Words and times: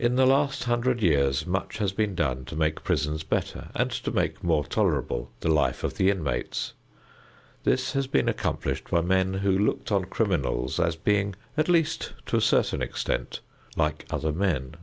In 0.00 0.16
the 0.16 0.26
last 0.26 0.64
hundred 0.64 1.00
years 1.00 1.46
much 1.46 1.78
has 1.78 1.92
been 1.92 2.16
done 2.16 2.44
to 2.46 2.56
make 2.56 2.82
prisons 2.82 3.22
better 3.22 3.68
and 3.72 3.88
to 3.92 4.10
make 4.10 4.42
more 4.42 4.64
tolerable 4.64 5.30
the 5.42 5.48
life 5.48 5.84
of 5.84 5.94
the 5.94 6.10
inmates. 6.10 6.72
This 7.62 7.92
has 7.92 8.08
been 8.08 8.28
accomplished 8.28 8.90
by 8.90 9.00
men 9.00 9.32
who 9.34 9.56
looked 9.56 9.92
on 9.92 10.06
criminals 10.06 10.80
as 10.80 10.96
being 10.96 11.36
at 11.56 11.68
least 11.68 12.14
to 12.26 12.36
a 12.38 12.48
certain 12.50 12.82
extent 12.82 13.42
like 13.76 14.06
other 14.10 14.32
men. 14.32 14.74